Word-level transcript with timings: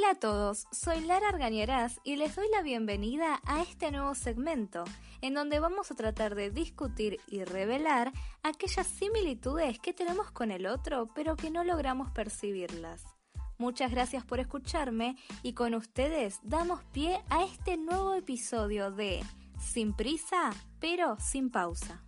Hola 0.00 0.12
a 0.12 0.14
todos, 0.14 0.66
soy 0.72 1.02
Lara 1.02 1.28
Argañarás 1.28 2.00
y 2.04 2.16
les 2.16 2.34
doy 2.34 2.46
la 2.50 2.62
bienvenida 2.62 3.38
a 3.44 3.60
este 3.60 3.90
nuevo 3.90 4.14
segmento, 4.14 4.84
en 5.20 5.34
donde 5.34 5.60
vamos 5.60 5.90
a 5.90 5.94
tratar 5.94 6.34
de 6.34 6.50
discutir 6.50 7.18
y 7.28 7.44
revelar 7.44 8.10
aquellas 8.42 8.86
similitudes 8.86 9.78
que 9.78 9.92
tenemos 9.92 10.30
con 10.30 10.52
el 10.52 10.64
otro, 10.66 11.10
pero 11.14 11.36
que 11.36 11.50
no 11.50 11.64
logramos 11.64 12.10
percibirlas. 12.12 13.04
Muchas 13.58 13.90
gracias 13.90 14.24
por 14.24 14.40
escucharme 14.40 15.18
y 15.42 15.52
con 15.52 15.74
ustedes 15.74 16.40
damos 16.44 16.82
pie 16.82 17.22
a 17.28 17.44
este 17.44 17.76
nuevo 17.76 18.14
episodio 18.14 18.90
de 18.90 19.22
Sin 19.58 19.92
prisa, 19.92 20.50
pero 20.80 21.18
sin 21.20 21.50
pausa. 21.50 22.02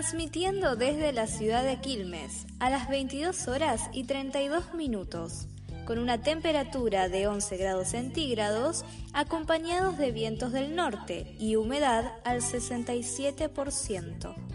Transmitiendo 0.00 0.76
desde 0.76 1.12
la 1.12 1.26
ciudad 1.26 1.62
de 1.62 1.78
Quilmes 1.78 2.46
a 2.58 2.70
las 2.70 2.88
22 2.88 3.48
horas 3.48 3.82
y 3.92 4.04
32 4.04 4.72
minutos, 4.72 5.46
con 5.84 5.98
una 5.98 6.22
temperatura 6.22 7.10
de 7.10 7.26
11 7.26 7.58
grados 7.58 7.88
centígrados, 7.88 8.86
acompañados 9.12 9.98
de 9.98 10.10
vientos 10.10 10.52
del 10.52 10.74
norte 10.74 11.36
y 11.38 11.56
humedad 11.56 12.14
al 12.24 12.40
67%. 12.40 14.49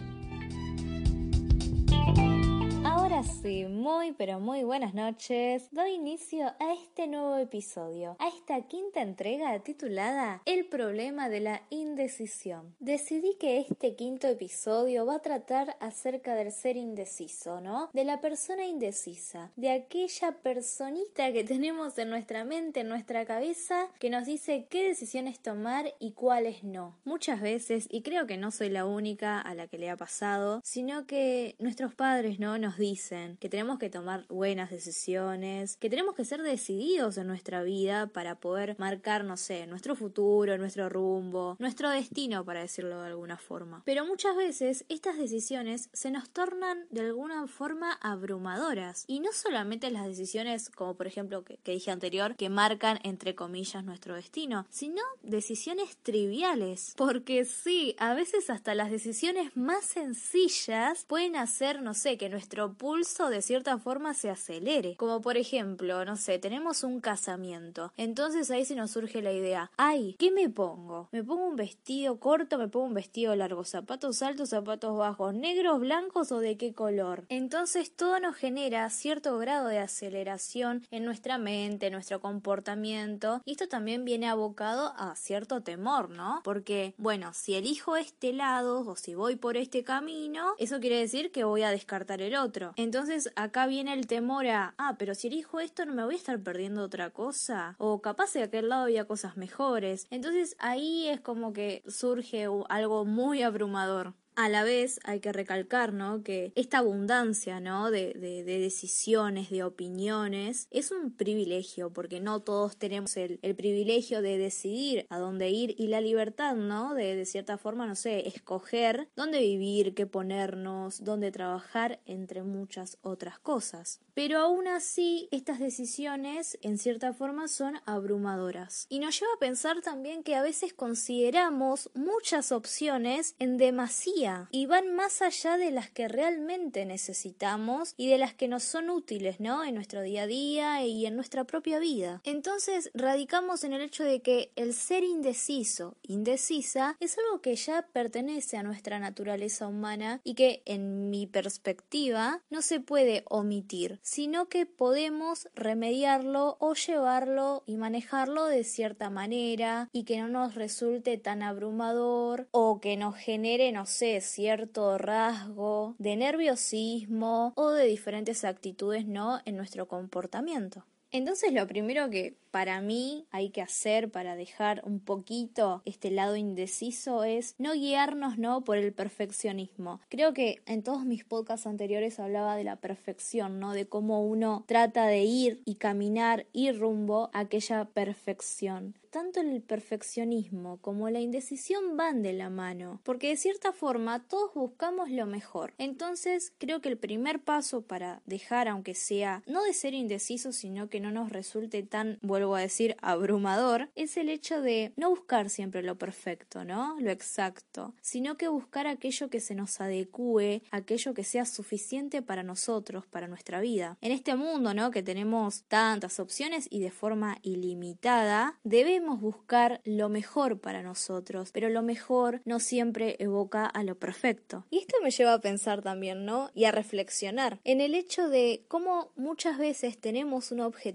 Muy 3.46 4.12
pero 4.12 4.40
muy 4.40 4.64
buenas 4.64 4.92
noches. 4.92 5.68
Doy 5.70 5.92
inicio 5.92 6.46
a 6.58 6.72
este 6.72 7.06
nuevo 7.06 7.36
episodio, 7.36 8.16
a 8.18 8.26
esta 8.26 8.60
quinta 8.62 9.00
entrega 9.00 9.56
titulada 9.60 10.42
El 10.46 10.66
problema 10.66 11.28
de 11.28 11.38
la 11.38 11.62
indecisión. 11.70 12.74
Decidí 12.80 13.36
que 13.38 13.60
este 13.60 13.94
quinto 13.94 14.26
episodio 14.26 15.06
va 15.06 15.16
a 15.16 15.22
tratar 15.22 15.76
acerca 15.78 16.34
del 16.34 16.50
ser 16.50 16.76
indeciso, 16.76 17.60
¿no? 17.60 17.88
De 17.92 18.04
la 18.04 18.20
persona 18.20 18.66
indecisa, 18.66 19.52
de 19.54 19.70
aquella 19.70 20.32
personita 20.42 21.32
que 21.32 21.44
tenemos 21.44 21.96
en 21.98 22.10
nuestra 22.10 22.44
mente, 22.44 22.80
en 22.80 22.88
nuestra 22.88 23.26
cabeza, 23.26 23.88
que 24.00 24.10
nos 24.10 24.26
dice 24.26 24.66
qué 24.68 24.82
decisiones 24.82 25.38
tomar 25.38 25.94
y 26.00 26.12
cuáles 26.12 26.64
no. 26.64 26.96
Muchas 27.04 27.40
veces, 27.40 27.86
y 27.90 28.02
creo 28.02 28.26
que 28.26 28.38
no 28.38 28.50
soy 28.50 28.70
la 28.70 28.86
única 28.86 29.40
a 29.40 29.54
la 29.54 29.68
que 29.68 29.78
le 29.78 29.88
ha 29.88 29.96
pasado, 29.96 30.60
sino 30.64 31.06
que 31.06 31.54
nuestros 31.60 31.94
padres, 31.94 32.40
¿no? 32.40 32.58
Nos 32.58 32.76
dicen 32.76 33.35
que 33.38 33.48
tenemos 33.48 33.78
que 33.78 33.90
tomar 33.90 34.26
buenas 34.28 34.70
decisiones, 34.70 35.76
que 35.76 35.90
tenemos 35.90 36.14
que 36.14 36.24
ser 36.24 36.42
decididos 36.42 37.18
en 37.18 37.26
nuestra 37.26 37.62
vida 37.62 38.08
para 38.08 38.36
poder 38.36 38.76
marcar, 38.78 39.24
no 39.24 39.36
sé, 39.36 39.66
nuestro 39.66 39.96
futuro, 39.96 40.58
nuestro 40.58 40.88
rumbo, 40.88 41.56
nuestro 41.58 41.90
destino, 41.90 42.44
para 42.44 42.60
decirlo 42.60 43.00
de 43.00 43.08
alguna 43.08 43.36
forma. 43.36 43.82
Pero 43.84 44.06
muchas 44.06 44.36
veces 44.36 44.84
estas 44.88 45.18
decisiones 45.18 45.88
se 45.92 46.10
nos 46.10 46.30
tornan 46.30 46.86
de 46.90 47.02
alguna 47.02 47.46
forma 47.46 47.92
abrumadoras. 48.00 49.04
Y 49.06 49.20
no 49.20 49.32
solamente 49.32 49.90
las 49.90 50.06
decisiones, 50.06 50.70
como 50.70 50.96
por 50.96 51.06
ejemplo 51.06 51.44
que, 51.44 51.58
que 51.58 51.72
dije 51.72 51.90
anterior, 51.90 52.36
que 52.36 52.48
marcan 52.48 52.98
entre 53.02 53.34
comillas 53.34 53.84
nuestro 53.84 54.14
destino, 54.14 54.66
sino 54.70 55.02
decisiones 55.22 55.96
triviales. 56.02 56.94
Porque 56.96 57.44
sí, 57.44 57.94
a 57.98 58.14
veces 58.14 58.50
hasta 58.50 58.74
las 58.74 58.90
decisiones 58.90 59.56
más 59.56 59.84
sencillas 59.84 61.04
pueden 61.06 61.36
hacer, 61.36 61.82
no 61.82 61.94
sé, 61.94 62.18
que 62.18 62.28
nuestro 62.28 62.74
pulso 62.74 63.15
de 63.24 63.40
cierta 63.40 63.78
forma 63.78 64.12
se 64.12 64.28
acelere. 64.28 64.96
Como 64.96 65.22
por 65.22 65.38
ejemplo, 65.38 66.04
no 66.04 66.16
sé, 66.16 66.38
tenemos 66.38 66.84
un 66.84 67.00
casamiento. 67.00 67.92
Entonces 67.96 68.50
ahí 68.50 68.66
se 68.66 68.74
nos 68.74 68.90
surge 68.90 69.22
la 69.22 69.32
idea, 69.32 69.70
ay, 69.78 70.14
¿qué 70.18 70.30
me 70.30 70.50
pongo? 70.50 71.08
¿Me 71.12 71.24
pongo 71.24 71.46
un 71.46 71.56
vestido 71.56 72.20
corto? 72.20 72.58
¿Me 72.58 72.68
pongo 72.68 72.86
un 72.86 72.94
vestido 72.94 73.34
largo? 73.34 73.64
¿Zapatos 73.64 74.22
altos? 74.22 74.50
¿Zapatos 74.50 74.96
bajos? 74.98 75.34
¿Negros, 75.34 75.80
blancos 75.80 76.30
o 76.30 76.40
de 76.40 76.58
qué 76.58 76.74
color? 76.74 77.24
Entonces 77.30 77.90
todo 77.96 78.20
nos 78.20 78.36
genera 78.36 78.88
cierto 78.90 79.38
grado 79.38 79.68
de 79.68 79.78
aceleración 79.78 80.86
en 80.90 81.06
nuestra 81.06 81.38
mente, 81.38 81.86
en 81.86 81.94
nuestro 81.94 82.20
comportamiento. 82.20 83.40
Y 83.46 83.52
esto 83.52 83.66
también 83.66 84.04
viene 84.04 84.28
abocado 84.28 84.92
a 84.98 85.16
cierto 85.16 85.62
temor, 85.62 86.10
¿no? 86.10 86.42
Porque, 86.44 86.94
bueno, 86.98 87.32
si 87.32 87.54
elijo 87.54 87.96
este 87.96 88.34
lado 88.34 88.86
o 88.86 88.96
si 88.96 89.14
voy 89.14 89.36
por 89.36 89.56
este 89.56 89.84
camino, 89.84 90.52
eso 90.58 90.80
quiere 90.80 90.98
decir 90.98 91.32
que 91.32 91.44
voy 91.44 91.62
a 91.62 91.70
descartar 91.70 92.20
el 92.20 92.36
otro. 92.36 92.74
Entonces 92.76 93.05
acá 93.36 93.66
viene 93.66 93.92
el 93.92 94.06
temor 94.06 94.46
a, 94.46 94.74
ah, 94.78 94.96
pero 94.98 95.14
si 95.14 95.28
elijo 95.28 95.60
esto 95.60 95.84
no 95.84 95.94
me 95.94 96.04
voy 96.04 96.14
a 96.14 96.18
estar 96.18 96.40
perdiendo 96.40 96.82
otra 96.82 97.10
cosa. 97.10 97.74
O 97.78 98.00
capaz 98.00 98.32
de 98.32 98.42
aquel 98.42 98.68
lado 98.68 98.84
había 98.84 99.06
cosas 99.06 99.36
mejores. 99.36 100.06
Entonces 100.10 100.56
ahí 100.58 101.08
es 101.08 101.20
como 101.20 101.52
que 101.52 101.82
surge 101.86 102.48
algo 102.68 103.04
muy 103.04 103.42
abrumador 103.42 104.14
a 104.36 104.50
la 104.50 104.64
vez 104.64 105.00
hay 105.04 105.20
que 105.20 105.32
recalcar, 105.32 105.92
¿no? 105.92 106.22
Que 106.22 106.52
esta 106.54 106.78
abundancia, 106.78 107.58
¿no? 107.58 107.90
De, 107.90 108.12
de, 108.14 108.44
decisiones, 108.44 109.50
de 109.50 109.64
opiniones, 109.64 110.68
es 110.70 110.90
un 110.90 111.10
privilegio, 111.10 111.90
porque 111.92 112.20
no 112.20 112.40
todos 112.40 112.76
tenemos 112.76 113.16
el, 113.16 113.38
el, 113.42 113.54
privilegio 113.56 114.22
de 114.22 114.36
decidir 114.36 115.06
a 115.08 115.18
dónde 115.18 115.50
ir 115.50 115.74
y 115.78 115.88
la 115.88 116.00
libertad, 116.00 116.54
¿no? 116.54 116.94
De, 116.94 117.16
de 117.16 117.24
cierta 117.24 117.56
forma, 117.56 117.86
no 117.86 117.94
sé, 117.94 118.28
escoger 118.28 119.08
dónde 119.16 119.40
vivir, 119.40 119.94
qué 119.94 120.06
ponernos, 120.06 121.02
dónde 121.02 121.32
trabajar, 121.32 122.00
entre 122.04 122.42
muchas 122.42 122.98
otras 123.02 123.38
cosas. 123.38 124.00
Pero 124.14 124.38
aún 124.38 124.68
así, 124.68 125.28
estas 125.30 125.58
decisiones, 125.58 126.58
en 126.62 126.78
cierta 126.78 127.14
forma, 127.14 127.48
son 127.48 127.80
abrumadoras. 127.86 128.86
Y 128.90 128.98
nos 128.98 129.18
lleva 129.18 129.32
a 129.34 129.40
pensar 129.40 129.80
también 129.80 130.22
que 130.22 130.34
a 130.34 130.42
veces 130.42 130.74
consideramos 130.74 131.90
muchas 131.94 132.52
opciones 132.52 133.34
en 133.38 133.56
demasía 133.56 134.25
y 134.50 134.66
van 134.66 134.94
más 134.94 135.22
allá 135.22 135.56
de 135.56 135.70
las 135.70 135.90
que 135.90 136.08
realmente 136.08 136.84
necesitamos 136.84 137.94
y 137.96 138.08
de 138.08 138.18
las 138.18 138.34
que 138.34 138.48
nos 138.48 138.62
son 138.62 138.90
útiles, 138.90 139.40
¿no? 139.40 139.64
En 139.64 139.74
nuestro 139.74 140.02
día 140.02 140.22
a 140.22 140.26
día 140.26 140.84
y 140.84 141.06
en 141.06 141.16
nuestra 141.16 141.44
propia 141.44 141.78
vida. 141.78 142.20
Entonces, 142.24 142.90
radicamos 142.94 143.64
en 143.64 143.72
el 143.72 143.82
hecho 143.82 144.04
de 144.04 144.20
que 144.20 144.52
el 144.56 144.74
ser 144.74 145.04
indeciso, 145.04 145.96
indecisa, 146.02 146.96
es 147.00 147.16
algo 147.18 147.40
que 147.40 147.54
ya 147.56 147.86
pertenece 147.92 148.56
a 148.56 148.62
nuestra 148.62 148.98
naturaleza 148.98 149.66
humana 149.66 150.20
y 150.24 150.34
que, 150.34 150.62
en 150.64 151.10
mi 151.10 151.26
perspectiva, 151.26 152.42
no 152.50 152.62
se 152.62 152.80
puede 152.80 153.24
omitir, 153.28 153.98
sino 154.02 154.48
que 154.48 154.66
podemos 154.66 155.48
remediarlo 155.54 156.56
o 156.60 156.74
llevarlo 156.74 157.62
y 157.66 157.76
manejarlo 157.76 158.46
de 158.46 158.64
cierta 158.64 159.10
manera 159.10 159.88
y 159.92 160.04
que 160.04 160.18
no 160.18 160.28
nos 160.28 160.54
resulte 160.54 161.18
tan 161.18 161.42
abrumador 161.42 162.48
o 162.50 162.80
que 162.80 162.96
nos 162.96 163.16
genere, 163.16 163.72
no 163.72 163.86
sé, 163.86 164.15
cierto 164.20 164.98
rasgo 164.98 165.94
de 165.98 166.16
nerviosismo 166.16 167.52
o 167.56 167.70
de 167.70 167.84
diferentes 167.84 168.44
actitudes 168.44 169.06
no 169.06 169.40
en 169.44 169.56
nuestro 169.56 169.86
comportamiento. 169.88 170.84
Entonces 171.10 171.52
lo 171.52 171.66
primero 171.66 172.10
que 172.10 172.36
para 172.50 172.80
mí 172.80 173.26
hay 173.30 173.50
que 173.50 173.60
hacer 173.60 174.10
para 174.10 174.34
dejar 174.34 174.80
un 174.86 175.00
poquito 175.00 175.82
este 175.84 176.10
lado 176.10 176.36
indeciso 176.36 177.22
es 177.22 177.54
no 177.58 177.74
guiarnos 177.74 178.38
no 178.38 178.64
por 178.64 178.78
el 178.78 178.94
perfeccionismo. 178.94 180.00
Creo 180.08 180.32
que 180.32 180.62
en 180.64 180.82
todos 180.82 181.04
mis 181.04 181.24
podcasts 181.24 181.66
anteriores 181.66 182.18
hablaba 182.18 182.56
de 182.56 182.64
la 182.64 182.76
perfección, 182.76 183.60
¿no? 183.60 183.72
De 183.72 183.86
cómo 183.86 184.24
uno 184.24 184.64
trata 184.66 185.06
de 185.06 185.24
ir 185.24 185.60
y 185.64 185.74
caminar 185.74 186.46
y 186.52 186.72
rumbo 186.72 187.28
a 187.34 187.40
aquella 187.40 187.84
perfección 187.84 188.94
tanto 189.16 189.40
el 189.40 189.62
perfeccionismo 189.62 190.76
como 190.82 191.08
la 191.08 191.20
indecisión 191.20 191.96
van 191.96 192.22
de 192.22 192.34
la 192.34 192.50
mano, 192.50 193.00
porque 193.02 193.28
de 193.28 193.38
cierta 193.38 193.72
forma 193.72 194.22
todos 194.28 194.52
buscamos 194.52 195.10
lo 195.10 195.24
mejor. 195.24 195.72
Entonces 195.78 196.52
creo 196.58 196.82
que 196.82 196.90
el 196.90 196.98
primer 196.98 197.40
paso 197.40 197.80
para 197.80 198.20
dejar, 198.26 198.68
aunque 198.68 198.92
sea 198.92 199.42
no 199.46 199.64
de 199.64 199.72
ser 199.72 199.94
indeciso, 199.94 200.52
sino 200.52 200.90
que 200.90 200.95
que 200.96 201.00
no 201.02 201.12
nos 201.12 201.28
resulte 201.28 201.82
tan, 201.82 202.18
vuelvo 202.22 202.56
a 202.56 202.60
decir, 202.60 202.96
abrumador, 203.02 203.90
es 203.96 204.16
el 204.16 204.30
hecho 204.30 204.62
de 204.62 204.94
no 204.96 205.10
buscar 205.10 205.50
siempre 205.50 205.82
lo 205.82 205.98
perfecto, 205.98 206.64
¿no? 206.64 206.96
Lo 207.00 207.10
exacto, 207.10 207.92
sino 208.00 208.38
que 208.38 208.48
buscar 208.48 208.86
aquello 208.86 209.28
que 209.28 209.40
se 209.40 209.54
nos 209.54 209.78
adecue, 209.82 210.62
aquello 210.70 211.12
que 211.12 211.22
sea 211.22 211.44
suficiente 211.44 212.22
para 212.22 212.42
nosotros, 212.42 213.04
para 213.04 213.28
nuestra 213.28 213.60
vida. 213.60 213.98
En 214.00 214.10
este 214.10 214.36
mundo, 214.36 214.72
¿no? 214.72 214.90
Que 214.90 215.02
tenemos 215.02 215.64
tantas 215.64 216.18
opciones 216.18 216.66
y 216.70 216.80
de 216.80 216.90
forma 216.90 217.36
ilimitada, 217.42 218.58
debemos 218.64 219.20
buscar 219.20 219.82
lo 219.84 220.08
mejor 220.08 220.60
para 220.60 220.82
nosotros, 220.82 221.50
pero 221.52 221.68
lo 221.68 221.82
mejor 221.82 222.40
no 222.46 222.58
siempre 222.58 223.16
evoca 223.18 223.66
a 223.66 223.82
lo 223.84 223.98
perfecto. 223.98 224.64
Y 224.70 224.78
esto 224.78 224.96
me 225.02 225.10
lleva 225.10 225.34
a 225.34 225.42
pensar 225.42 225.82
también, 225.82 226.24
¿no? 226.24 226.50
Y 226.54 226.64
a 226.64 226.72
reflexionar 226.72 227.60
en 227.64 227.82
el 227.82 227.94
hecho 227.94 228.30
de 228.30 228.64
cómo 228.68 229.12
muchas 229.14 229.58
veces 229.58 229.98
tenemos 229.98 230.52
un 230.52 230.60
objetivo 230.60 230.85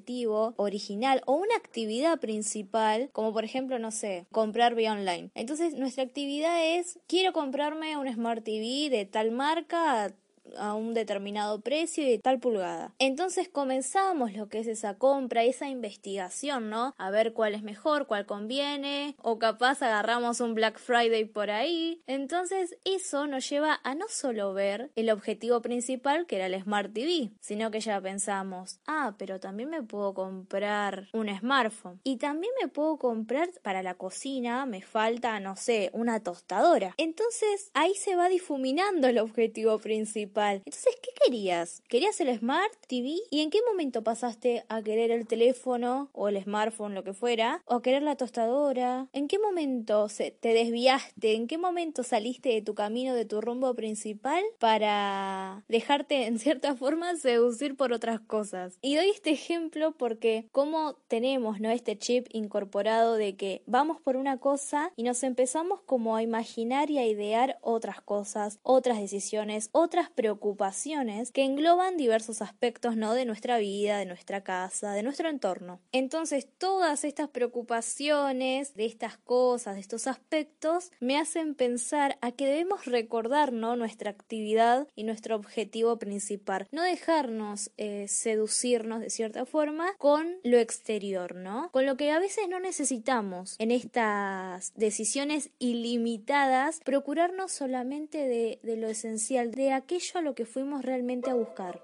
original 0.57 1.21
o 1.25 1.33
una 1.33 1.55
actividad 1.55 2.19
principal, 2.19 3.09
como 3.13 3.33
por 3.33 3.43
ejemplo, 3.43 3.79
no 3.79 3.91
sé, 3.91 4.25
comprar 4.31 4.75
vía 4.75 4.93
online. 4.93 5.29
Entonces, 5.35 5.75
nuestra 5.75 6.03
actividad 6.03 6.63
es, 6.63 6.99
quiero 7.07 7.33
comprarme 7.33 7.97
un 7.97 8.11
Smart 8.11 8.43
TV 8.43 8.89
de 8.89 9.05
tal 9.05 9.31
marca 9.31 10.13
a 10.57 10.73
un 10.73 10.93
determinado 10.93 11.61
precio 11.61 12.11
y 12.11 12.19
tal 12.19 12.39
pulgada. 12.39 12.93
Entonces 12.99 13.49
comenzamos 13.49 14.33
lo 14.33 14.49
que 14.49 14.59
es 14.59 14.67
esa 14.67 14.97
compra, 14.97 15.43
esa 15.43 15.69
investigación, 15.69 16.69
¿no? 16.69 16.93
A 16.97 17.11
ver 17.11 17.33
cuál 17.33 17.55
es 17.55 17.63
mejor, 17.63 18.07
cuál 18.07 18.25
conviene, 18.25 19.15
o 19.21 19.39
capaz 19.39 19.81
agarramos 19.81 20.41
un 20.41 20.53
Black 20.53 20.79
Friday 20.79 21.25
por 21.25 21.51
ahí. 21.51 22.01
Entonces 22.07 22.77
eso 22.83 23.27
nos 23.27 23.49
lleva 23.49 23.79
a 23.83 23.95
no 23.95 24.05
solo 24.09 24.53
ver 24.53 24.91
el 24.95 25.09
objetivo 25.09 25.61
principal 25.61 26.25
que 26.25 26.37
era 26.37 26.47
el 26.47 26.61
Smart 26.61 26.93
TV, 26.93 27.31
sino 27.39 27.71
que 27.71 27.79
ya 27.79 28.01
pensamos, 28.01 28.79
ah, 28.87 29.15
pero 29.17 29.39
también 29.39 29.69
me 29.69 29.83
puedo 29.83 30.13
comprar 30.13 31.07
un 31.13 31.29
smartphone 31.29 31.99
y 32.03 32.17
también 32.17 32.51
me 32.61 32.67
puedo 32.67 32.97
comprar 32.97 33.49
para 33.61 33.83
la 33.83 33.95
cocina, 33.95 34.65
me 34.65 34.81
falta, 34.81 35.39
no 35.39 35.55
sé, 35.55 35.89
una 35.93 36.21
tostadora. 36.21 36.93
Entonces 36.97 37.71
ahí 37.73 37.93
se 37.95 38.15
va 38.15 38.29
difuminando 38.29 39.07
el 39.07 39.19
objetivo 39.19 39.79
principal 39.79 40.30
entonces, 40.35 40.95
¿qué 41.01 41.11
querías? 41.23 41.81
¿Querías 41.87 42.19
el 42.21 42.37
Smart 42.37 42.71
TV? 42.87 43.15
¿Y 43.29 43.41
en 43.41 43.49
qué 43.49 43.59
momento 43.67 44.03
pasaste 44.03 44.63
a 44.69 44.81
querer 44.81 45.11
el 45.11 45.27
teléfono 45.27 46.09
o 46.13 46.29
el 46.29 46.41
smartphone, 46.41 46.95
lo 46.95 47.03
que 47.03 47.13
fuera? 47.13 47.61
¿O 47.65 47.75
a 47.75 47.81
querer 47.81 48.03
la 48.03 48.15
tostadora? 48.15 49.07
¿En 49.13 49.27
qué 49.27 49.39
momento 49.39 50.09
se, 50.09 50.31
te 50.31 50.53
desviaste? 50.53 51.33
¿En 51.33 51.47
qué 51.47 51.57
momento 51.57 52.03
saliste 52.03 52.49
de 52.49 52.61
tu 52.61 52.75
camino, 52.75 53.13
de 53.13 53.25
tu 53.25 53.41
rumbo 53.41 53.73
principal 53.75 54.43
para 54.59 55.63
dejarte 55.67 56.25
en 56.25 56.39
cierta 56.39 56.75
forma 56.77 57.15
seducir 57.15 57.75
por 57.75 57.93
otras 57.93 58.19
cosas? 58.19 58.77
Y 58.81 58.95
doy 58.95 59.09
este 59.09 59.31
ejemplo 59.31 59.91
porque 59.97 60.47
como 60.51 60.95
tenemos 61.07 61.59
¿no? 61.59 61.69
este 61.69 61.97
chip 61.97 62.27
incorporado 62.31 63.15
de 63.15 63.35
que 63.35 63.63
vamos 63.65 63.99
por 63.99 64.15
una 64.15 64.37
cosa 64.37 64.91
y 64.95 65.03
nos 65.03 65.23
empezamos 65.23 65.81
como 65.81 66.15
a 66.15 66.23
imaginar 66.23 66.89
y 66.89 66.99
a 66.99 67.05
idear 67.05 67.57
otras 67.61 68.01
cosas, 68.01 68.59
otras 68.63 68.99
decisiones, 68.99 69.69
otras 69.71 70.09
preocupaciones 70.21 71.31
que 71.31 71.43
engloban 71.43 71.97
diversos 71.97 72.43
aspectos 72.43 72.95
¿no? 72.95 73.15
de 73.15 73.25
nuestra 73.25 73.57
vida, 73.57 73.97
de 73.97 74.05
nuestra 74.05 74.43
casa, 74.43 74.91
de 74.91 75.01
nuestro 75.01 75.29
entorno. 75.29 75.79
Entonces, 75.91 76.47
todas 76.59 77.05
estas 77.05 77.27
preocupaciones, 77.29 78.75
de 78.75 78.85
estas 78.85 79.17
cosas, 79.17 79.73
de 79.73 79.81
estos 79.81 80.05
aspectos, 80.05 80.91
me 80.99 81.17
hacen 81.17 81.55
pensar 81.55 82.19
a 82.21 82.33
que 82.33 82.45
debemos 82.45 82.85
recordar 82.85 83.51
¿no? 83.51 83.75
nuestra 83.75 84.11
actividad 84.11 84.87
y 84.95 85.05
nuestro 85.05 85.35
objetivo 85.35 85.97
principal. 85.97 86.67
No 86.71 86.83
dejarnos 86.83 87.71
eh, 87.77 88.05
seducirnos 88.07 88.99
de 88.99 89.09
cierta 89.09 89.47
forma 89.47 89.95
con 89.97 90.35
lo 90.43 90.59
exterior, 90.59 91.33
¿no? 91.33 91.71
Con 91.71 91.87
lo 91.87 91.97
que 91.97 92.11
a 92.11 92.19
veces 92.19 92.47
no 92.47 92.59
necesitamos 92.59 93.55
en 93.57 93.71
estas 93.71 94.71
decisiones 94.75 95.49
ilimitadas, 95.57 96.79
procurarnos 96.85 97.51
solamente 97.51 98.19
de, 98.27 98.59
de 98.61 98.77
lo 98.77 98.87
esencial, 98.87 99.49
de 99.49 99.71
aquello 99.71 100.10
lo 100.19 100.35
que 100.35 100.45
fuimos 100.45 100.83
realmente 100.83 101.29
a 101.29 101.35
buscar. 101.35 101.81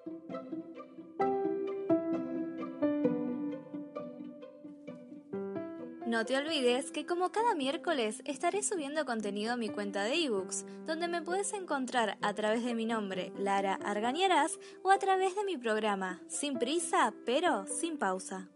No 6.08 6.26
te 6.26 6.38
olvides 6.38 6.92
que 6.92 7.06
como 7.06 7.32
cada 7.32 7.54
miércoles 7.54 8.22
estaré 8.26 8.64
subiendo 8.64 9.06
contenido 9.06 9.54
a 9.54 9.58
mi 9.58 9.70
cuenta 9.70 10.04
de 10.04 10.16
ebooks, 10.16 10.66
donde 10.86 11.08
me 11.08 11.22
puedes 11.22 11.54
encontrar 11.54 12.18
a 12.22 12.34
través 12.34 12.64
de 12.64 12.74
mi 12.74 12.86
nombre, 12.86 13.34
Lara 13.38 13.76
Argañeras, 13.84 14.58
o 14.84 14.92
a 14.92 15.00
través 15.00 15.36
de 15.36 15.44
mi 15.44 15.58
programa, 15.58 16.22
sin 16.28 16.58
prisa, 16.58 17.14
pero 17.26 17.68
sin 17.68 17.98
pausa. 17.98 18.50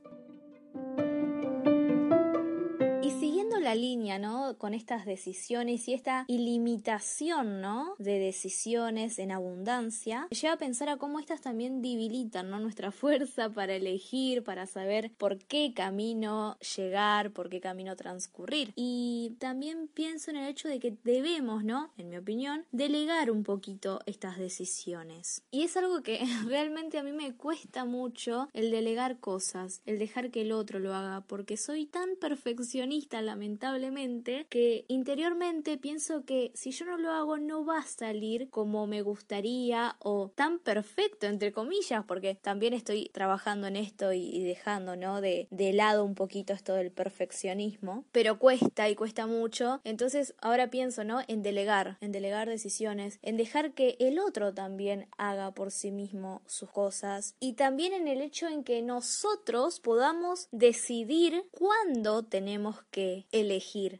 Línea, 3.75 4.19
¿no? 4.19 4.57
Con 4.57 4.73
estas 4.73 5.06
decisiones 5.06 5.88
y 5.88 5.94
esta 5.94 6.25
ilimitación, 6.27 7.62
¿no? 7.62 7.95
De 7.97 8.19
decisiones 8.19 9.19
en 9.19 9.31
abundancia, 9.31 10.27
lleva 10.29 10.56
a 10.56 10.57
pensar 10.57 10.89
a 10.89 10.97
cómo 10.97 11.19
estas 11.19 11.41
también 11.41 11.81
debilitan, 11.81 12.50
¿no? 12.50 12.59
Nuestra 12.59 12.91
fuerza 12.91 13.50
para 13.50 13.75
elegir, 13.75 14.44
para 14.44 14.65
saber 14.65 15.12
por 15.18 15.38
qué 15.38 15.73
camino 15.73 16.57
llegar, 16.75 17.31
por 17.31 17.50
qué 17.50 17.62
camino 17.62 17.95
transcurrir. 17.95 18.73
Y 18.75 19.35
también 19.39 19.88
pienso 19.88 20.31
en 20.31 20.38
el 20.38 20.50
hecho 20.50 20.67
de 20.67 20.79
que 20.79 20.97
debemos, 21.03 21.63
¿no? 21.63 21.91
En 21.97 22.09
mi 22.09 22.17
opinión, 22.17 22.65
delegar 22.71 23.31
un 23.31 23.44
poquito 23.44 24.01
estas 24.06 24.38
decisiones. 24.38 25.44
Y 25.51 25.63
es 25.63 25.77
algo 25.77 26.01
que 26.01 26.19
realmente 26.45 26.97
a 26.97 27.03
mí 27.03 27.12
me 27.12 27.33
cuesta 27.33 27.85
mucho 27.85 28.50
el 28.53 28.71
delegar 28.71 29.19
cosas, 29.19 29.81
el 29.85 30.00
dejar 30.00 30.31
que 30.31 30.41
el 30.41 30.51
otro 30.51 30.79
lo 30.79 30.94
haga, 30.94 31.21
porque 31.21 31.57
soy 31.57 31.85
tan 31.85 32.15
perfeccionista, 32.19 33.21
lamentablemente 33.21 33.61
lamentablemente 33.62 34.48
que 34.50 34.86
interiormente 34.88 35.78
pienso 35.78 36.25
que 36.25 36.52
si 36.56 36.72
yo 36.72 36.86
no 36.86 36.98
lo 36.98 37.12
hago 37.12 37.38
no 37.38 37.63
va 37.63 37.80
a 37.80 37.84
salir 37.84 38.50
como 38.50 38.88
me 38.88 39.04
gustaría 39.04 39.96
o 40.00 40.31
tan 40.34 40.58
perfecto 40.58 41.28
entre 41.28 41.52
comillas 41.52 42.04
porque 42.08 42.34
también 42.34 42.74
estoy 42.74 43.10
trabajando 43.13 43.68
en 43.68 43.75
esto 43.75 44.13
y, 44.13 44.42
dejando 44.44 44.96
no 44.96 45.22
de, 45.22 45.48
de 45.52 45.74
lado 45.74 46.04
un 46.04 46.16
poquito 46.16 46.54
esto 46.54 46.74
del 46.74 46.92
perfeccionismo 46.92 48.04
pero 48.12 48.40
cuesta 48.40 48.90
y 48.90 48.96
cuesta 48.96 49.28
mucho 49.28 49.80
entonces 49.84 50.34
ahora 50.42 50.72
pienso 50.72 51.04
no 51.04 51.22
en 51.28 51.44
delegar 51.44 51.98
en 52.02 52.12
delegar 52.12 52.50
decisiones 52.50 53.19
en 53.22 53.38
dejar 53.38 53.74
que 53.74 53.96
el 54.00 54.18
otro 54.18 54.54
también 54.54 55.08
haga 55.18 55.52
por 55.52 55.72
sí 55.72 55.92
mismo 55.92 56.42
sus 56.48 56.69
cosas 56.72 57.36
y 57.40 57.54
también 57.54 57.94
en 57.94 58.08
el 58.08 58.22
hecho 58.22 58.48
en 58.48 58.63
que 58.63 58.81
nosotros 58.81 59.80
podamos 59.80 60.48
decidir 60.52 61.46
cuándo 61.52 62.24
tenemos 62.24 62.81
que 62.90 63.28
elegir. 63.31 63.50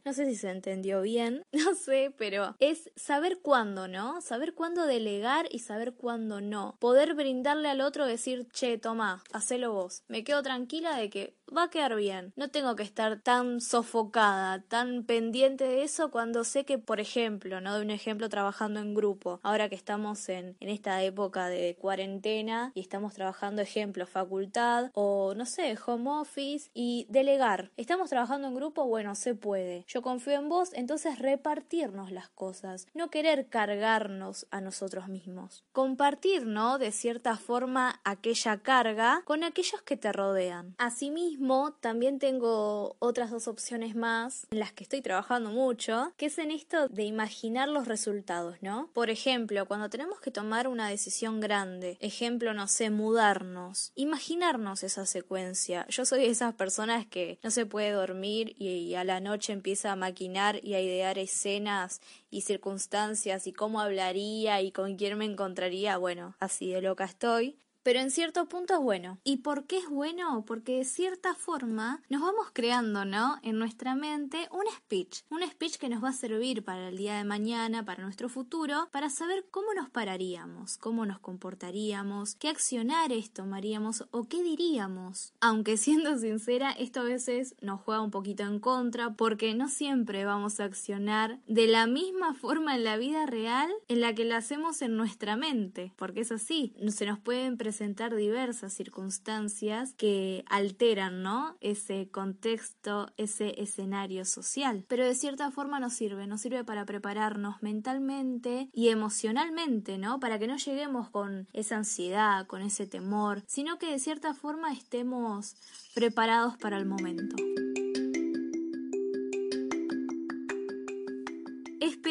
No 0.04 0.12
sé 0.12 0.26
si 0.26 0.36
se 0.36 0.50
entendió 0.50 1.02
bien, 1.02 1.44
no 1.52 1.74
sé, 1.74 2.14
pero 2.16 2.56
es 2.58 2.90
saber 2.96 3.40
cuándo, 3.40 3.88
¿no? 3.88 4.20
Saber 4.20 4.54
cuándo 4.54 4.86
delegar 4.86 5.46
y 5.50 5.60
saber 5.60 5.94
cuándo 5.94 6.40
no. 6.40 6.76
Poder 6.78 7.14
brindarle 7.14 7.68
al 7.68 7.80
otro 7.80 8.06
decir, 8.06 8.48
che, 8.52 8.78
toma, 8.78 9.22
hacelo 9.32 9.72
vos. 9.72 10.02
Me 10.08 10.24
quedo 10.24 10.42
tranquila 10.42 10.96
de 10.96 11.10
que 11.10 11.36
va 11.54 11.64
a 11.64 11.70
quedar 11.70 11.94
bien. 11.96 12.32
No 12.36 12.48
tengo 12.48 12.76
que 12.76 12.82
estar 12.82 13.20
tan 13.20 13.60
sofocada, 13.60 14.62
tan 14.62 15.04
pendiente 15.04 15.64
de 15.64 15.82
eso 15.82 16.10
cuando 16.10 16.44
sé 16.44 16.64
que, 16.64 16.78
por 16.78 17.00
ejemplo, 17.00 17.60
no 17.60 17.72
doy 17.72 17.84
un 17.84 17.90
ejemplo 17.90 18.28
trabajando 18.28 18.80
en 18.80 18.94
grupo, 18.94 19.40
ahora 19.42 19.68
que 19.68 19.74
estamos 19.74 20.28
en, 20.28 20.56
en 20.60 20.68
esta 20.68 21.02
época 21.02 21.48
de 21.48 21.76
cuarentena 21.78 22.72
y 22.74 22.80
estamos 22.80 23.14
trabajando 23.14 23.62
ejemplo, 23.62 24.06
facultad 24.06 24.90
o 24.94 25.34
no 25.34 25.46
sé, 25.46 25.76
home 25.86 26.10
office 26.10 26.70
y 26.74 27.06
delegar. 27.08 27.70
Estamos 27.76 28.10
trabajando 28.10 28.48
en 28.48 28.54
grupo, 28.54 28.86
bueno, 28.86 29.14
se 29.14 29.34
puede. 29.42 29.84
Yo 29.86 30.00
confío 30.00 30.38
en 30.38 30.48
vos, 30.48 30.70
entonces 30.72 31.18
repartirnos 31.18 32.10
las 32.10 32.30
cosas, 32.30 32.86
no 32.94 33.10
querer 33.10 33.48
cargarnos 33.48 34.46
a 34.50 34.62
nosotros 34.62 35.08
mismos. 35.08 35.64
Compartir, 35.72 36.46
¿no? 36.46 36.78
De 36.78 36.92
cierta 36.92 37.36
forma 37.36 38.00
aquella 38.04 38.56
carga 38.62 39.20
con 39.26 39.44
aquellos 39.44 39.82
que 39.82 39.98
te 39.98 40.12
rodean. 40.12 40.74
Asimismo, 40.78 41.74
también 41.80 42.18
tengo 42.18 42.96
otras 43.00 43.30
dos 43.30 43.48
opciones 43.48 43.94
más 43.94 44.46
en 44.50 44.60
las 44.60 44.72
que 44.72 44.84
estoy 44.84 45.02
trabajando 45.02 45.50
mucho, 45.50 46.14
que 46.16 46.26
es 46.26 46.38
en 46.38 46.50
esto 46.50 46.88
de 46.88 47.02
imaginar 47.02 47.68
los 47.68 47.86
resultados, 47.86 48.56
¿no? 48.62 48.90
Por 48.94 49.10
ejemplo, 49.10 49.66
cuando 49.66 49.90
tenemos 49.90 50.20
que 50.20 50.30
tomar 50.30 50.68
una 50.68 50.88
decisión 50.88 51.40
grande, 51.40 51.98
ejemplo, 52.00 52.54
no 52.54 52.68
sé, 52.68 52.90
mudarnos, 52.90 53.92
imaginarnos 53.96 54.84
esa 54.84 55.04
secuencia. 55.04 55.84
Yo 55.88 56.04
soy 56.04 56.20
de 56.20 56.30
esas 56.30 56.54
personas 56.54 57.06
que 57.06 57.40
no 57.42 57.50
se 57.50 57.66
puede 57.66 57.90
dormir 57.90 58.54
y 58.56 58.94
a 58.94 59.02
la 59.02 59.18
noche 59.20 59.31
empieza 59.52 59.92
a 59.92 59.96
maquinar 59.96 60.60
y 60.62 60.74
a 60.74 60.80
idear 60.80 61.18
escenas 61.18 62.00
y 62.30 62.42
circunstancias 62.42 63.46
y 63.46 63.52
cómo 63.52 63.80
hablaría 63.80 64.60
y 64.60 64.72
con 64.72 64.96
quién 64.96 65.18
me 65.18 65.24
encontraría, 65.24 65.96
bueno, 65.96 66.34
así 66.38 66.70
de 66.70 66.82
loca 66.82 67.04
estoy. 67.04 67.58
Pero 67.82 68.00
en 68.00 68.10
cierto 68.10 68.48
punto 68.48 68.74
es 68.74 68.80
bueno. 68.80 69.18
¿Y 69.24 69.38
por 69.38 69.66
qué 69.66 69.78
es 69.78 69.88
bueno? 69.88 70.44
Porque 70.46 70.78
de 70.78 70.84
cierta 70.84 71.34
forma 71.34 72.02
nos 72.08 72.22
vamos 72.22 72.46
creando, 72.52 73.04
¿no? 73.04 73.38
En 73.42 73.58
nuestra 73.58 73.94
mente 73.94 74.48
un 74.52 74.64
speech, 74.76 75.22
un 75.30 75.42
speech 75.42 75.76
que 75.76 75.88
nos 75.88 76.02
va 76.02 76.10
a 76.10 76.12
servir 76.12 76.64
para 76.64 76.88
el 76.88 76.96
día 76.96 77.16
de 77.16 77.24
mañana, 77.24 77.84
para 77.84 78.02
nuestro 78.02 78.28
futuro, 78.28 78.88
para 78.92 79.10
saber 79.10 79.46
cómo 79.50 79.74
nos 79.74 79.90
pararíamos, 79.90 80.78
cómo 80.78 81.06
nos 81.06 81.18
comportaríamos, 81.18 82.34
qué 82.36 82.48
accionares 82.48 83.32
tomaríamos 83.32 84.04
o 84.10 84.24
qué 84.24 84.42
diríamos. 84.42 85.34
Aunque 85.40 85.76
siendo 85.76 86.16
sincera, 86.18 86.72
esto 86.72 87.00
a 87.00 87.04
veces 87.04 87.56
nos 87.60 87.80
juega 87.80 88.02
un 88.02 88.10
poquito 88.10 88.44
en 88.44 88.60
contra 88.60 89.14
porque 89.14 89.54
no 89.54 89.68
siempre 89.68 90.24
vamos 90.24 90.60
a 90.60 90.64
accionar 90.64 91.40
de 91.46 91.66
la 91.66 91.86
misma 91.86 92.34
forma 92.34 92.76
en 92.76 92.84
la 92.84 92.96
vida 92.96 93.26
real 93.26 93.70
en 93.88 94.00
la 94.00 94.14
que 94.14 94.24
la 94.24 94.36
hacemos 94.36 94.82
en 94.82 94.96
nuestra 94.96 95.36
mente, 95.36 95.92
porque 95.96 96.20
es 96.20 96.32
así, 96.32 96.74
se 96.88 97.06
nos 97.06 97.18
pueden 97.18 97.56
presentar 97.56 97.71
diversas 98.16 98.72
circunstancias 98.72 99.94
que 99.94 100.44
alteran, 100.48 101.22
¿no? 101.22 101.56
Ese 101.60 102.08
contexto, 102.10 103.12
ese 103.16 103.60
escenario 103.60 104.24
social, 104.24 104.84
pero 104.88 105.04
de 105.04 105.14
cierta 105.14 105.50
forma 105.50 105.80
nos 105.80 105.94
sirve, 105.94 106.26
nos 106.26 106.40
sirve 106.40 106.64
para 106.64 106.84
prepararnos 106.84 107.62
mentalmente 107.62 108.68
y 108.72 108.88
emocionalmente, 108.88 109.98
¿no? 109.98 110.20
Para 110.20 110.38
que 110.38 110.46
no 110.46 110.56
lleguemos 110.56 111.10
con 111.10 111.48
esa 111.52 111.76
ansiedad, 111.76 112.46
con 112.46 112.62
ese 112.62 112.86
temor, 112.86 113.42
sino 113.46 113.78
que 113.78 113.90
de 113.90 113.98
cierta 113.98 114.34
forma 114.34 114.72
estemos 114.72 115.56
preparados 115.94 116.56
para 116.56 116.78
el 116.78 116.86
momento. 116.86 117.36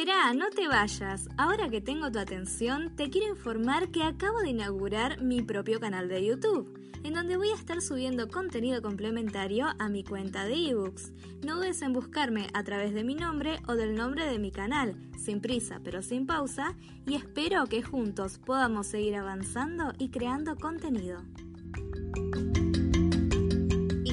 Espera, 0.01 0.34
no 0.34 0.50
te 0.50 0.67
vayas. 0.67 1.29
Ahora 1.38 1.70
que 1.70 1.79
tengo 1.79 2.12
tu 2.12 2.17
atención, 2.17 2.96
te 2.96 3.12
quiero 3.12 3.29
informar 3.29 3.91
que 3.91 4.01
acabo 4.01 4.39
de 4.39 4.50
inaugurar 4.50 5.22
mi 5.22 5.43
propio 5.43 5.79
canal 5.79 6.08
de 6.10 6.25
YouTube, 6.25 6.74
en 7.03 7.13
donde 7.13 7.38
voy 7.38 7.50
a 7.50 7.55
estar 7.55 7.84
subiendo 7.84 8.27
contenido 8.27 8.81
complementario 8.81 9.67
a 9.77 9.89
mi 9.89 10.03
cuenta 10.03 10.46
de 10.46 10.55
ebooks. 10.70 11.13
No 11.46 11.58
dudes 11.58 11.84
en 11.84 11.93
buscarme 11.93 12.48
a 12.55 12.63
través 12.63 12.96
de 12.96 13.03
mi 13.03 13.13
nombre 13.13 13.60
o 13.67 13.75
del 13.75 13.93
nombre 13.93 14.25
de 14.25 14.39
mi 14.39 14.50
canal, 14.50 14.96
sin 15.20 15.39
prisa 15.39 15.81
pero 15.84 16.01
sin 16.01 16.25
pausa, 16.25 16.75
y 17.05 17.13
espero 17.13 17.67
que 17.67 17.84
juntos 17.84 18.39
podamos 18.39 18.88
seguir 18.88 19.17
avanzando 19.17 19.93
y 20.00 20.10
creando 20.10 20.55
contenido 20.55 21.22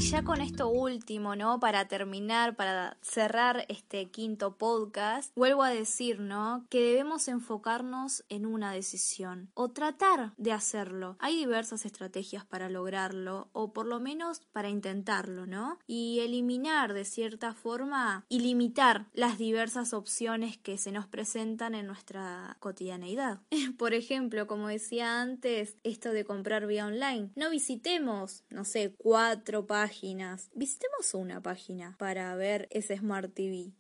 ya 0.01 0.23
con 0.23 0.41
esto 0.41 0.69
último, 0.69 1.35
¿no? 1.35 1.59
Para 1.59 1.89
terminar, 1.89 2.55
para 2.55 2.97
cerrar 3.03 3.67
este 3.69 4.11
quinto 4.11 4.57
podcast, 4.57 5.35
vuelvo 5.35 5.65
a 5.65 5.71
decir, 5.71 6.21
¿no? 6.21 6.65
Que 6.71 6.81
debemos 6.81 7.27
enfocarnos 7.27 8.25
en 8.29 8.47
una 8.47 8.73
decisión 8.73 9.51
o 9.55 9.71
tratar 9.71 10.35
de 10.37 10.53
hacerlo. 10.53 11.17
Hay 11.19 11.37
diversas 11.37 11.85
estrategias 11.85 12.45
para 12.45 12.69
lograrlo 12.69 13.49
o 13.53 13.73
por 13.73 13.87
lo 13.87 13.99
menos 13.99 14.41
para 14.53 14.69
intentarlo, 14.69 15.47
¿no? 15.47 15.81
Y 15.89 16.21
eliminar 16.21 16.95
de 16.95 17.05
cierta 17.05 17.53
forma 17.53 18.25
y 18.29 18.39
limitar 18.39 19.07
las 19.15 19.37
diversas 19.37 19.93
opciones 19.93 20.59
que 20.59 20.79
se 20.79 20.93
nos 20.93 21.09
presentan 21.09 21.75
en 21.75 21.89
nuestra 21.89 22.57
cotidianeidad. 22.61 23.41
por 23.77 23.95
ejemplo, 23.95 24.47
como 24.47 24.69
decía 24.69 25.21
antes, 25.21 25.77
esto 25.83 26.13
de 26.13 26.25
comprar 26.25 26.69
vía 26.69 26.87
online. 26.87 27.31
No 27.35 27.51
visitemos, 27.51 28.45
no 28.49 28.65
sé, 28.65 28.95
cuatro 28.97 29.67
páginas 29.67 29.88
Visitemos 30.55 31.15
una 31.15 31.43
página 31.43 31.97
para 31.99 32.35
ver 32.35 32.69
ese 32.71 32.97
Smart 32.97 33.33
TV. 33.33 33.73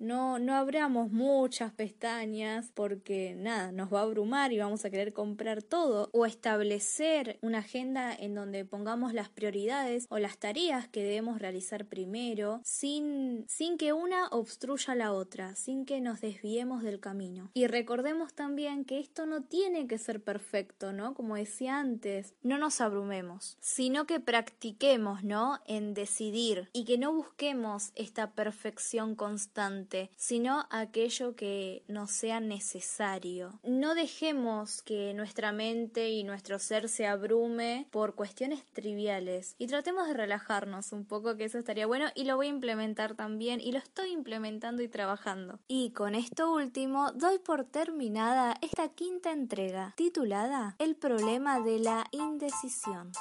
No, 0.00 0.38
no 0.38 0.54
abramos 0.54 1.12
muchas 1.12 1.72
pestañas 1.72 2.72
porque 2.72 3.34
nada, 3.36 3.70
nos 3.70 3.92
va 3.92 4.00
a 4.00 4.04
abrumar 4.04 4.50
y 4.50 4.58
vamos 4.58 4.86
a 4.86 4.90
querer 4.90 5.12
comprar 5.12 5.62
todo 5.62 6.08
o 6.12 6.24
establecer 6.24 7.38
una 7.42 7.58
agenda 7.58 8.14
en 8.14 8.34
donde 8.34 8.64
pongamos 8.64 9.12
las 9.12 9.28
prioridades 9.28 10.06
o 10.08 10.18
las 10.18 10.38
tareas 10.38 10.88
que 10.88 11.02
debemos 11.02 11.38
realizar 11.38 11.84
primero 11.84 12.62
sin, 12.64 13.44
sin 13.46 13.76
que 13.76 13.92
una 13.92 14.28
obstruya 14.28 14.94
la 14.94 15.12
otra, 15.12 15.54
sin 15.54 15.84
que 15.84 16.00
nos 16.00 16.22
desviemos 16.22 16.82
del 16.82 16.98
camino. 16.98 17.50
Y 17.52 17.66
recordemos 17.66 18.32
también 18.32 18.86
que 18.86 19.00
esto 19.00 19.26
no 19.26 19.42
tiene 19.42 19.86
que 19.86 19.98
ser 19.98 20.22
perfecto, 20.22 20.94
¿no? 20.94 21.12
Como 21.12 21.36
decía 21.36 21.78
antes, 21.78 22.34
no 22.42 22.56
nos 22.56 22.80
abrumemos, 22.80 23.58
sino 23.60 24.06
que 24.06 24.18
practiquemos, 24.18 25.24
¿no? 25.24 25.58
En 25.66 25.92
decidir 25.92 26.70
y 26.72 26.86
que 26.86 26.96
no 26.96 27.12
busquemos 27.12 27.92
esta 27.96 28.30
perfección 28.30 29.14
constante 29.14 29.89
sino 30.16 30.66
aquello 30.70 31.34
que 31.34 31.82
nos 31.88 32.10
sea 32.10 32.40
necesario. 32.40 33.58
No 33.64 33.94
dejemos 33.94 34.82
que 34.82 35.14
nuestra 35.14 35.52
mente 35.52 36.10
y 36.10 36.24
nuestro 36.24 36.58
ser 36.58 36.88
se 36.88 37.06
abrume 37.06 37.86
por 37.90 38.14
cuestiones 38.14 38.64
triviales 38.72 39.54
y 39.58 39.66
tratemos 39.66 40.08
de 40.08 40.14
relajarnos 40.14 40.92
un 40.92 41.04
poco, 41.04 41.36
que 41.36 41.44
eso 41.44 41.58
estaría 41.58 41.86
bueno 41.86 42.06
y 42.14 42.24
lo 42.24 42.36
voy 42.36 42.46
a 42.46 42.50
implementar 42.50 43.14
también 43.14 43.60
y 43.60 43.72
lo 43.72 43.78
estoy 43.78 44.10
implementando 44.12 44.82
y 44.82 44.88
trabajando. 44.88 45.58
Y 45.68 45.90
con 45.90 46.14
esto 46.14 46.52
último, 46.52 47.12
doy 47.12 47.38
por 47.38 47.64
terminada 47.64 48.56
esta 48.60 48.88
quinta 48.88 49.32
entrega 49.32 49.94
titulada 49.96 50.76
El 50.78 50.96
problema 50.96 51.60
de 51.60 51.78
la 51.78 52.06
indecisión. 52.12 53.12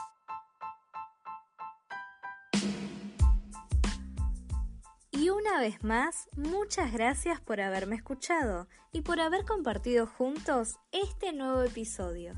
Y 5.19 5.31
una 5.31 5.59
vez 5.59 5.83
más, 5.83 6.29
muchas 6.37 6.93
gracias 6.93 7.41
por 7.41 7.59
haberme 7.59 7.97
escuchado 7.97 8.69
y 8.93 9.01
por 9.01 9.19
haber 9.19 9.43
compartido 9.43 10.07
juntos 10.07 10.77
este 10.93 11.33
nuevo 11.33 11.61
episodio. 11.61 12.35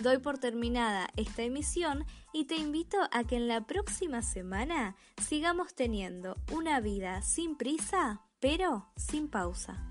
Doy 0.00 0.18
por 0.18 0.38
terminada 0.38 1.06
esta 1.16 1.42
emisión 1.42 2.04
y 2.32 2.46
te 2.46 2.56
invito 2.56 2.96
a 3.12 3.22
que 3.22 3.36
en 3.36 3.46
la 3.46 3.68
próxima 3.68 4.22
semana 4.22 4.96
sigamos 5.28 5.76
teniendo 5.76 6.36
una 6.52 6.80
vida 6.80 7.22
sin 7.22 7.56
prisa, 7.56 8.22
pero 8.40 8.88
sin 8.96 9.28
pausa. 9.28 9.84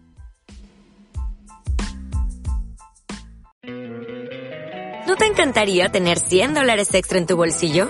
¿No 5.08 5.16
te 5.16 5.28
encantaría 5.28 5.90
tener 5.94 6.20
100 6.20 6.56
dólares 6.56 6.94
extra 6.94 7.20
en 7.20 7.26
tu 7.26 7.38
bolsillo? 7.38 7.90